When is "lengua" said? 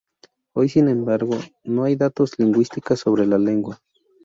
3.37-3.83